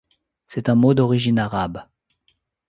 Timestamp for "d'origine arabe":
0.95-1.83